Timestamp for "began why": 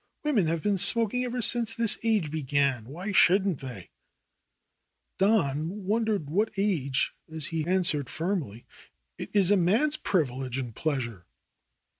2.31-3.11